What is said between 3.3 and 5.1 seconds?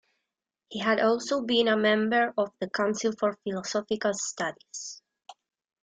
Philosophical Studies.